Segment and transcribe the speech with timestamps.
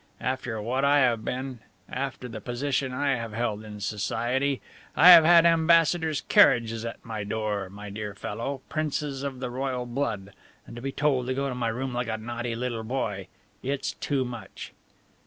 [0.19, 4.59] After what I have been, after the position I have held in society.
[4.95, 9.85] I have had ambassadors' carriages at my door, my dear fellow, princes of the royal
[9.85, 10.33] blood,
[10.65, 13.27] and to be told to go to my room like a naughty little boy!
[13.61, 14.73] It's too much!"